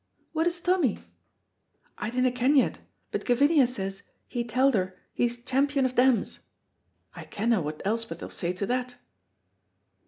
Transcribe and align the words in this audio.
"What 0.31 0.47
is 0.47 0.59
Tommy?" 0.59 0.97
"I 1.95 2.09
dinna 2.09 2.31
ken 2.31 2.55
yet, 2.55 2.79
but 3.11 3.23
Gavinia 3.23 3.67
says 3.67 4.01
he 4.27 4.43
telled 4.43 4.73
her 4.73 4.97
he's 5.13 5.43
Champion 5.45 5.85
of 5.85 5.93
Damns. 5.93 6.39
I 7.15 7.25
kenna 7.25 7.61
what 7.61 7.83
Elspeth'll 7.85 8.29
say 8.31 8.51
to 8.51 8.65
that." 8.65 8.95